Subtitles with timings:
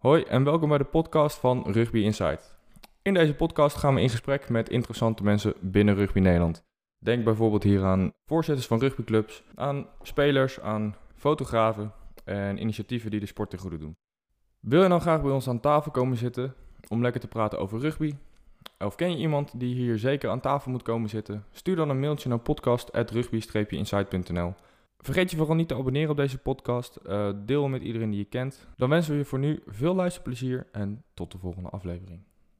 [0.00, 2.58] Hoi en welkom bij de podcast van Rugby Insight.
[3.02, 6.62] In deze podcast gaan we in gesprek met interessante mensen binnen Rugby Nederland.
[6.98, 11.92] Denk bijvoorbeeld hier aan voorzitters van rugbyclubs, aan spelers, aan fotografen
[12.24, 13.96] en initiatieven die de sport ten goede doen.
[14.60, 16.54] Wil je nou graag bij ons aan tafel komen zitten
[16.88, 18.14] om lekker te praten over rugby?
[18.78, 21.44] Of ken je iemand die hier zeker aan tafel moet komen zitten?
[21.50, 24.54] Stuur dan een mailtje naar podcast.rugby-insight.nl
[25.00, 26.98] Vergeet je vooral niet te abonneren op deze podcast.
[27.06, 28.68] Uh, deel met iedereen die je kent.
[28.76, 32.22] Dan wensen we je voor nu veel luisterplezier en tot de volgende aflevering.